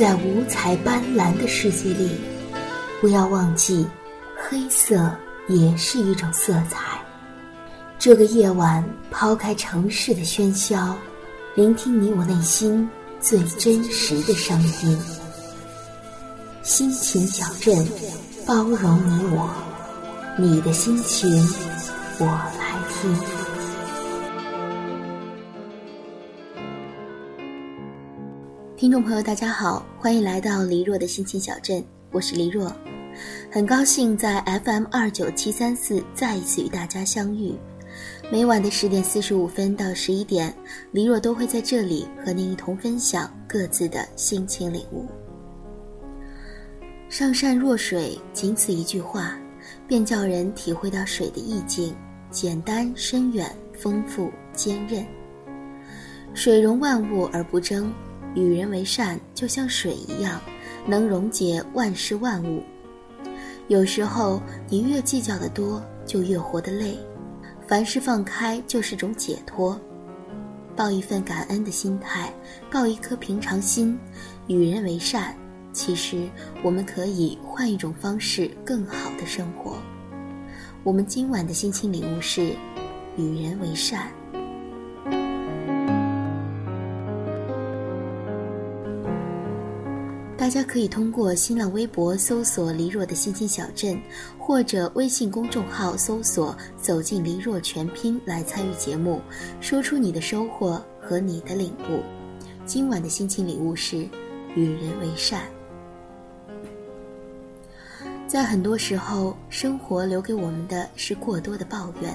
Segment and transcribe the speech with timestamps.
[0.00, 2.12] 在五彩斑斓的世界里，
[3.02, 3.86] 不要忘记，
[4.34, 5.14] 黑色
[5.46, 6.98] 也是一种色彩。
[7.98, 10.96] 这个夜晚，抛开城市的喧嚣，
[11.54, 12.88] 聆听你我内心
[13.20, 14.98] 最真实的声音。
[16.62, 17.86] 心情小镇，
[18.46, 19.50] 包容你我，
[20.38, 21.28] 你的心情
[22.18, 23.49] 我来听。
[28.80, 32.74] 听众朋友，大家好，欢迎来到黎若的心情小镇，我是黎若，
[33.52, 37.54] 很高兴在 FM 二九七三四再一次与大家相遇。
[38.32, 40.54] 每晚的十点四十五分到十一点，
[40.92, 45.04] 黎若都会在这里和您一同分享各自的心情领悟。
[47.10, 49.38] 上善若水，仅此一句话，
[49.86, 51.94] 便叫人体会到水的意境：
[52.30, 55.04] 简单、深远、丰富、坚韧。
[56.32, 57.92] 水容万物而不争。
[58.34, 60.40] 与人为善，就像水一样，
[60.86, 62.62] 能溶解万事万物。
[63.68, 66.98] 有时候，你越计较的多，就越活得累。
[67.66, 69.80] 凡事放开，就是种解脱。
[70.76, 72.32] 抱一份感恩的心态，
[72.70, 73.98] 抱一颗平常心，
[74.46, 75.34] 与人为善。
[75.72, 76.28] 其实，
[76.64, 79.76] 我们可以换一种方式，更好的生活。
[80.82, 82.56] 我们今晚的心情礼物是：
[83.16, 84.10] 与人为善。
[90.50, 93.96] 大家可以通过新浪微博搜索“黎若的心情小镇”，
[94.36, 99.20] 或者微信公众号搜索“走进黎若全拼”来参与节目，
[99.60, 102.02] 说出你的收获和你的领悟。
[102.66, 103.98] 今晚的心情礼物是
[104.56, 105.44] 与人为善。
[108.26, 112.12] 在很多时候，生活留给我们的是过多的抱怨，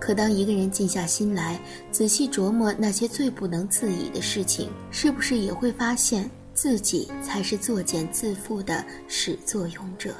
[0.00, 1.60] 可当一个人静下心来，
[1.92, 6.30] 仔细琢磨那些最不能自已的事情，是不是也会发现？
[6.60, 10.14] 自己才是作茧自缚的始作俑者。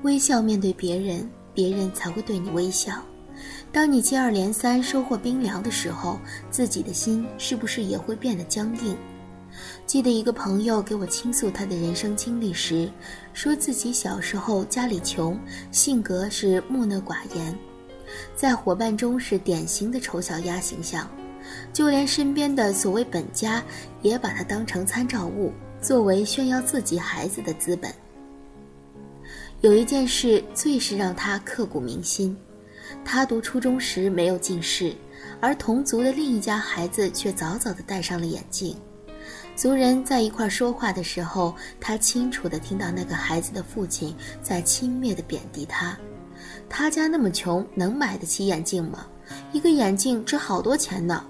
[0.00, 3.04] 微笑面对别人，别人才会对你微笑。
[3.70, 6.18] 当你接二连三收获冰凉的时候，
[6.50, 8.96] 自己的心是不是也会变得僵硬？
[9.84, 12.90] 记得一个朋友给我倾诉他的人生经历时，
[13.34, 15.38] 说自己小时候家里穷，
[15.70, 17.54] 性格是木讷寡言，
[18.34, 21.06] 在伙伴中是典型的丑小鸭形象。
[21.72, 23.62] 就连身边的所谓本家，
[24.02, 27.92] 也把他当成参照物，作为炫耀自己孩子的资本。
[29.60, 32.36] 有一件事最是让他刻骨铭心：
[33.04, 34.94] 他读初中时没有近视，
[35.40, 38.76] 而同族的另一家孩子却早早地戴上了眼镜。
[39.56, 45.98] 族人在一块说话的时候，他清楚地听到那个孩子的父亲在轻蔑地贬低他
[46.70, 49.04] ：“他家那么穷，能买得起眼镜吗？
[49.50, 51.24] 一个眼镜值好多钱呢。”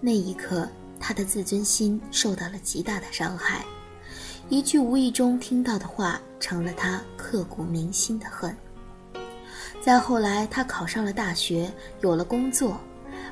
[0.00, 0.66] 那一刻，
[0.98, 3.64] 他的自尊心受到了极大的伤害，
[4.48, 8.56] 一句无意中听到的话，成了他刻骨铭心的恨。
[9.82, 12.80] 再后来，他考上了大学，有了工作，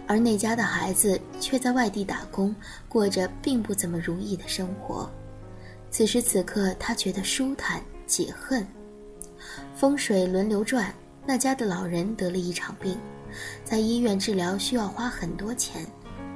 [0.06, 2.54] 而那家的孩子却在外地打工，
[2.86, 5.10] 过着并不怎么如意的生活。
[5.90, 8.66] 此时此刻，他觉得舒坦解恨。
[9.74, 12.98] 风水轮流转，那家的老人得了一场病，
[13.64, 15.86] 在医院治疗需要花很多钱。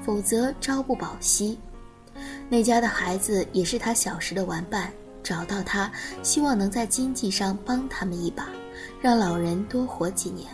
[0.04, 1.58] 否则朝不保夕。
[2.48, 4.92] 那家的孩子也是他小时的玩伴，
[5.22, 5.90] 找到他，
[6.22, 8.48] 希望能在经济上帮他们一把，
[9.00, 10.48] 让老人多活几年。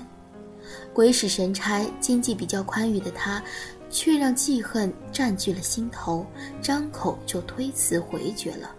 [0.92, 3.42] 鬼使神差，经济比较宽裕的他，
[3.90, 6.26] 却让记恨占据了心头，
[6.60, 8.70] 张口就推辞回绝了。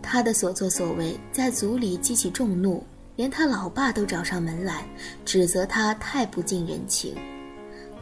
[0.00, 2.84] 他的所作所为在族里激起众怒，
[3.16, 4.86] 连他老爸都找上门来，
[5.24, 7.16] 指责他太不近人情。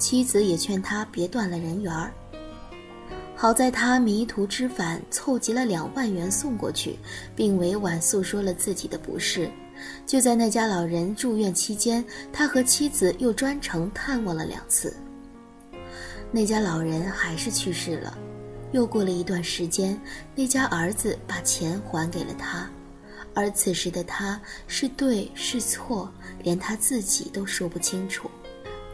[0.03, 2.13] 妻子也劝他别断了人缘儿。
[3.37, 6.99] 好在他迷途知返，凑集了两万元送过去，
[7.37, 9.49] 并委婉诉说了自己的不是。
[10.05, 14.93] 就在那家老人住院期间，他和妻子又专程探望了两次。
[16.33, 18.19] 那家老人还是去世了。
[18.73, 19.97] 又过了一段时间，
[20.35, 22.69] 那家儿子把钱还给了他，
[23.35, 26.13] 而此时的他是对是错，
[26.43, 28.29] 连他自己都说不清楚。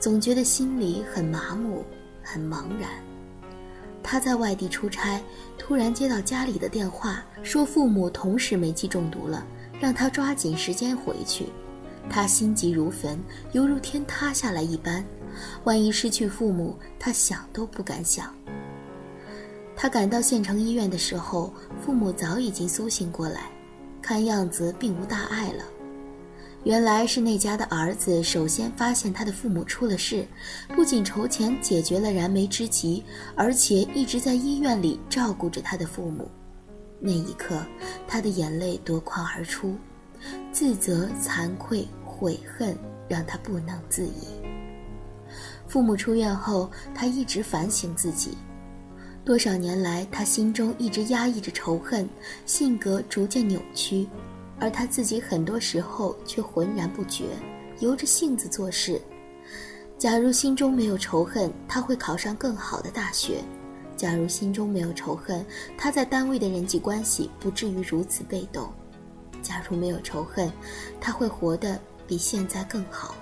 [0.00, 1.84] 总觉得心里很麻木，
[2.22, 2.88] 很茫然。
[4.02, 5.20] 他在外地出差，
[5.58, 9.44] 突然接到家里的电话，说父母同时煤气中毒了，
[9.80, 11.46] 让他抓紧时间回去。
[12.08, 13.18] 他心急如焚，
[13.52, 15.04] 犹如天塌下来一般。
[15.64, 18.34] 万一失去父母，他想都不敢想。
[19.76, 23.50] 他赶到县城医院的时候，父母早已经苏醒过来，
[24.00, 25.64] 看样子并无大碍了。
[26.64, 30.26] 原来是那家的儿子首先发现他的父母出了事，
[30.74, 33.02] 不仅筹钱解决了燃眉之急，
[33.36, 36.28] 而且一直在医院里照顾着他的父母。
[37.00, 37.62] 那一刻，
[38.08, 39.76] 他的眼泪夺眶而出，
[40.50, 42.76] 自责、惭愧、悔恨
[43.08, 44.26] 让他不能自已。
[45.68, 48.36] 父母出院后，他一直反省自己，
[49.24, 52.08] 多少年来他心中一直压抑着仇恨，
[52.46, 54.08] 性格逐渐扭曲。
[54.60, 57.26] 而他自己很多时候却浑然不觉，
[57.80, 59.00] 由着性子做事。
[59.96, 63.42] 假如心中没有仇恨，他会考上更好的大学；
[63.96, 65.44] 假如心中没有仇恨，
[65.76, 68.66] 他在单位的人际关系不至于如此被动；
[69.42, 70.50] 假如没有仇恨，
[71.00, 73.14] 他会活得比现在更好。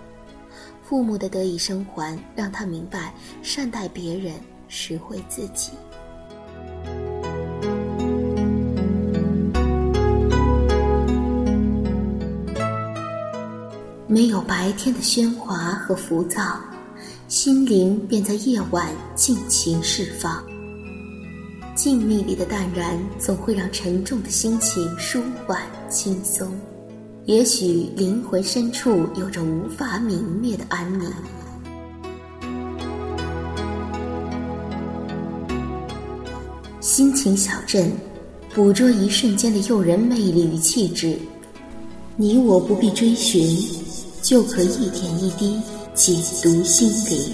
[0.83, 3.13] 父母的得以生还，让他明白
[3.43, 4.35] 善待别人，
[4.69, 5.73] 实惠自己。
[14.17, 16.59] 没有白天的喧哗和浮躁，
[17.29, 20.43] 心灵便在夜晚尽情释放。
[21.75, 25.61] 静谧里的淡然，总会让沉重的心情舒缓
[25.91, 26.51] 轻松。
[27.27, 31.13] 也许灵魂深处有着无法泯灭的安宁。
[36.81, 37.93] 心情小镇，
[38.55, 41.19] 捕捉一瞬间的诱人魅力与气质。
[42.17, 43.86] 你我不必追寻。
[44.27, 45.63] 就可一点一滴
[45.95, 47.33] 解读心灵。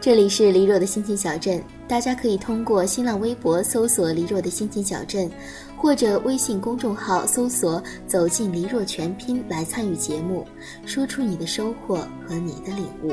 [0.00, 5.30] 这里是黎若的心情小镇，大家可以通过新浪微博搜索“黎若的心情小镇”，
[5.78, 10.44] 或者微信公众号搜索“走进黎若全拼”来参与节目，
[10.84, 13.12] 说出你的收获和你的领悟。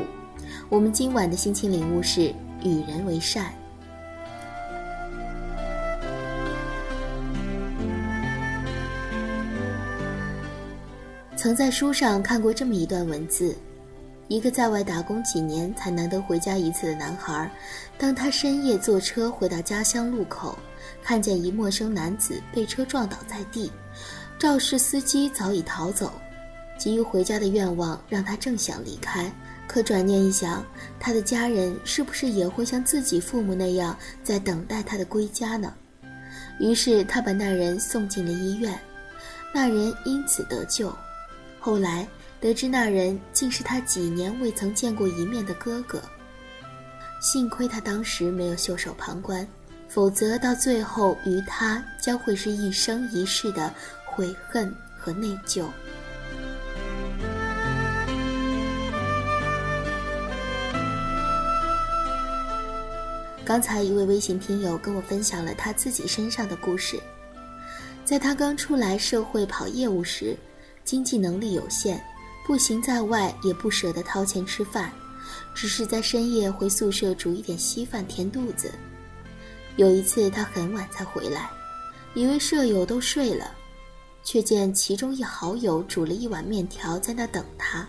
[0.69, 3.53] 我们今晚的心情领悟是与人为善。
[11.41, 13.55] 曾在书上看过这么一段文字：
[14.27, 17.51] 一个在外打工几年才难得回家一次的男孩，
[17.97, 20.55] 当他深夜坐车回到家乡路口，
[21.01, 23.71] 看见一陌生男子被车撞倒在地，
[24.37, 26.13] 肇事司机早已逃走。
[26.77, 29.33] 急于回家的愿望让他正想离开，
[29.65, 30.63] 可转念一想，
[30.99, 35.73] 他的家人是不是也会像自己父母那样在等待他的归家呢？
[36.59, 38.79] 于是他把那人送进了医院，
[39.51, 40.95] 那人因此得救。
[41.63, 42.07] 后来
[42.39, 46.01] 得知那人竟是他几年未曾见过一面的哥哥。
[47.21, 49.47] 幸亏他当时没有袖手旁观，
[49.87, 53.71] 否则到最后于他将会是一生一世的
[54.03, 55.65] 悔恨和内疚。
[63.45, 66.99] 刚才一位微信听友跟我分享了他自己身上的故事，
[68.03, 70.35] 在他刚出来社会跑业务时。
[70.91, 72.03] 经济能力有限，
[72.45, 74.91] 步行在外也不舍得掏钱吃饭，
[75.55, 78.69] 只是在深夜回宿舍煮一点稀饭填肚子。
[79.77, 81.49] 有一次他很晚才回来，
[82.13, 83.55] 以为舍友都睡了，
[84.21, 87.87] 却见其中一好友煮了一碗面条在那等他。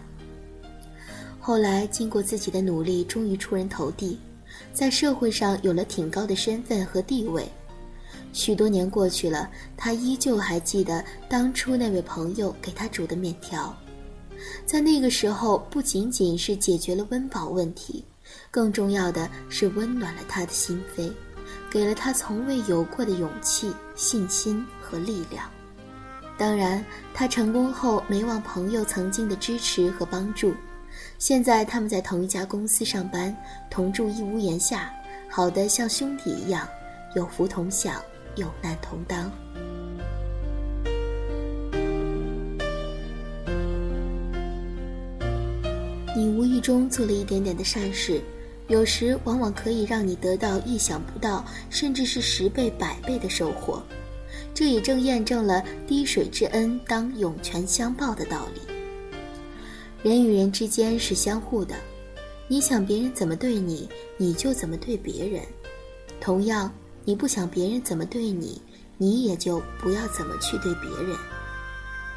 [1.41, 4.17] 后来经过自己的努力，终于出人头地，
[4.73, 7.51] 在社会上有了挺高的身份和地位。
[8.33, 13.77] 许多年过去了，他依旧还记得当初那位朋友给他煮的面条，
[14.65, 18.05] 在那个时候，不仅仅是解决了温饱问题，
[18.51, 21.13] 更重要的是温暖了他的心扉，
[21.71, 25.49] 给了他从未有过的勇气、信心和力量。
[26.39, 30.55] 当然，他成功后没忘朋友曾经的支持和帮助，
[31.19, 33.37] 现在他们在同一家公司上班，
[33.71, 34.91] 同住一屋檐下，
[35.29, 36.67] 好的像兄弟一样，
[37.15, 38.03] 有福同享。
[38.37, 39.31] 有难同当。
[46.15, 48.21] 你无意中做了一点点的善事，
[48.69, 53.83] 有时往往可以让你得到意想不到，甚至是十倍、百倍的收获。
[54.55, 58.61] 这也正验证了“滴水之恩，当涌泉相报”的道理。
[60.03, 61.75] 人与人之间是相互的，
[62.47, 65.43] 你想别人怎么对你，你就怎么对别人。
[66.21, 66.71] 同样。
[67.05, 68.61] 你不想别人怎么对你，
[68.97, 71.17] 你也就不要怎么去对别人。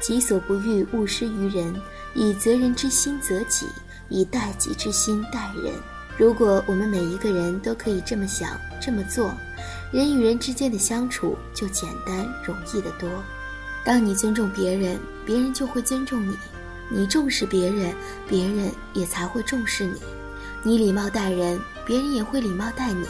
[0.00, 1.74] 己所不欲，勿施于人。
[2.14, 3.66] 以责人之心责己，
[4.08, 5.74] 以待己之心待人。
[6.16, 9.34] 如果我们每一个人都可以这么想、这么做，
[9.92, 13.08] 人与人之间的相处就简单容易得多。
[13.84, 16.32] 当你尊重别人，别人就会尊重你；
[16.88, 17.94] 你重视别人，
[18.26, 19.98] 别人也才会重视你；
[20.62, 23.06] 你礼貌待人，别人也会礼貌待你。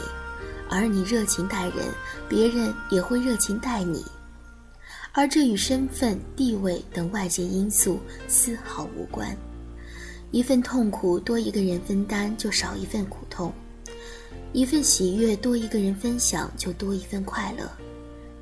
[0.69, 1.93] 而你热情待人，
[2.27, 4.03] 别人也会热情待你。
[5.13, 9.35] 而这与身份、地位等外界因素丝毫无关。
[10.31, 13.49] 一份痛苦多一个人分担，就少一份苦痛；
[14.53, 17.65] 一份喜悦多一个人分享，就多一份快乐；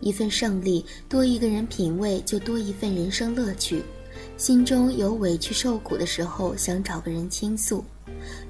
[0.02, 3.84] 一份胜利多一个人品味，就多一份人生乐趣。
[4.38, 7.82] 心中有委屈受苦的时候，想找个人倾诉；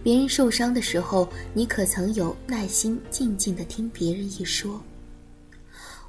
[0.03, 4.81] 别人受伤的时候，你可曾有耐心静静地听别人一说？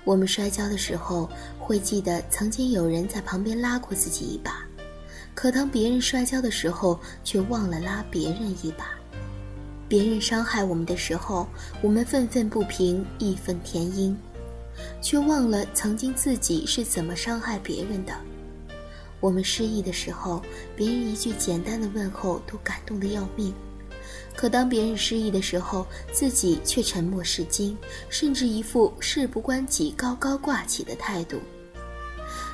[0.03, 1.29] 我们摔跤的时候，
[1.59, 4.65] 会记得曾经有人在旁边拉过自己一把。
[5.35, 8.87] 可当别人摔跤的时候，却忘了拉别人一把；
[9.87, 11.47] 别人伤害我们的时候，
[11.83, 14.17] 我们愤愤不平，义愤填膺，
[15.03, 18.15] 却忘了曾经自己是怎么伤害别人的。
[19.21, 20.43] 我们失意的时候，
[20.75, 23.53] 别人一句简单的问候都感动得要命；
[24.37, 27.77] 可当别人失意的时候，自己却沉默是金，
[28.09, 31.41] 甚至一副事不关己、高高挂起的态度。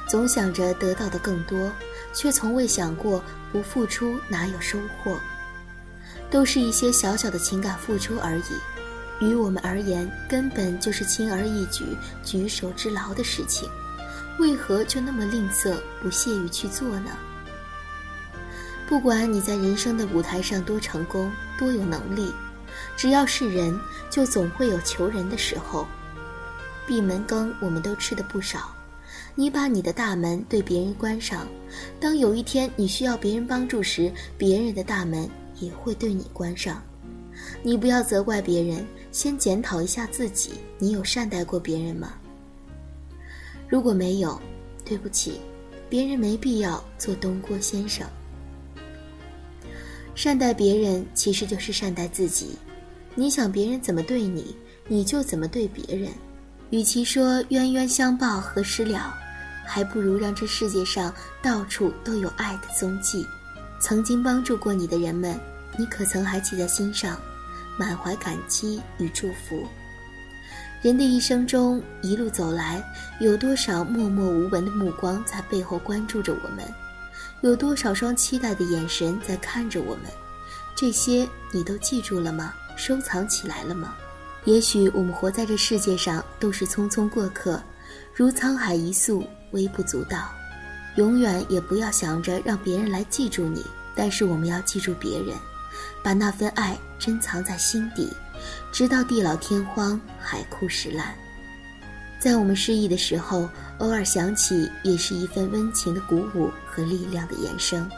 [0.09, 1.71] 总想着得到的更多，
[2.15, 5.17] 却从未想过不付出哪有收获。
[6.31, 11.85] 都是一些小小的情感付出而已，于我们而言，根本就是轻而易举、
[12.25, 13.69] 举手之劳的事情，
[14.39, 17.11] 为何就那么吝啬、不屑于去做呢？
[18.89, 22.33] 不管你在人生的舞台上多成功、多有能力，
[22.97, 23.79] 只要是人，
[24.11, 25.87] 就总会有求人的时候。
[26.87, 28.75] 闭门羹，我们都吃的不少。
[29.35, 31.47] 你把你的大门对别人关上，
[32.01, 35.29] 当有一天你需要别人帮助时，别人的大门
[35.61, 36.83] 也会对你关上。
[37.63, 42.13] 你不要责怪别人，先检讨一下自己，你有善待过别人吗？
[43.73, 44.39] 如果没有，
[44.85, 45.41] 对不起，
[45.89, 48.07] 别人没必要做东郭先生。
[50.15, 52.59] 善待别人其实就是善待自己，
[53.15, 54.55] 你想别人怎么对你，
[54.87, 56.11] 你就怎么对别人。
[56.69, 59.15] 与其说冤冤相报何时了，
[59.65, 61.11] 还不如让这世界上
[61.41, 63.27] 到处都有爱的踪迹。
[63.81, 65.41] 曾经帮助过你的人们，
[65.79, 67.19] 你可曾还记在心上，
[67.79, 69.67] 满怀感激与祝福？
[70.83, 72.83] 人的一生中，一路走来，
[73.21, 76.67] 有多少默默无闻的目光在背后关注着我们？
[77.43, 80.07] 有多少双期待的眼神在看着我们？
[80.75, 82.53] 这些你都记住了吗？
[82.75, 83.95] 收藏起来了吗？
[84.45, 87.63] 也许我们活在这世界上都是匆匆过客，
[88.13, 90.33] 如沧海一粟，微不足道。
[90.97, 95.37] 永远也不要想着让别人来记住你，但是我们要记住别人，
[96.03, 98.13] 把那份爱珍藏在心底，
[98.73, 101.15] 直到地老天荒，海枯石烂。
[102.19, 107.89] 在我们失意的时候，偶尔想起，也是一份温情的鼓舞和力量的延伸。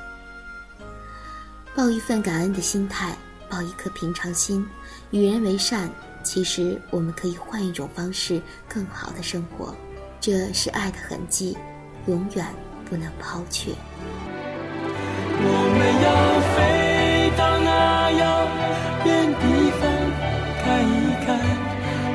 [1.74, 3.16] 抱一份感恩的心态，
[3.50, 4.66] 抱一颗平常心，
[5.10, 5.90] 与人为善。
[6.22, 9.74] 其实我们可以换一种方式，更好的生活，
[10.20, 11.54] 这是爱的痕迹，
[12.06, 12.46] 永远
[12.88, 13.72] 不能抛却。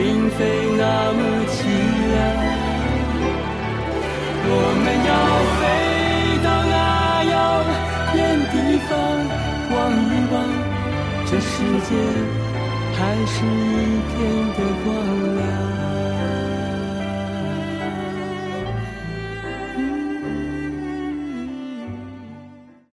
[0.00, 0.40] 并非
[0.78, 1.20] 那么
[1.52, 1.54] 凄
[2.12, 2.16] 凉。
[4.52, 5.12] 我们要
[5.60, 5.62] 飞
[6.42, 6.74] 到那
[7.34, 7.36] 遥
[8.16, 8.18] 远
[8.50, 8.54] 地
[8.88, 8.90] 方
[9.74, 9.76] 望
[10.08, 10.34] 一望，
[11.26, 11.52] 这世
[11.86, 11.90] 界。
[12.92, 13.48] 还是一
[14.08, 14.12] 片
[14.56, 14.86] 的光
[15.36, 15.99] 亮。